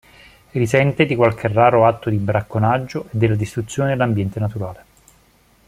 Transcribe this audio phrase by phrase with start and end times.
[0.53, 4.85] Risente di qualche raro atto di bracconaggio e della distruzione dell'ambiente naturale.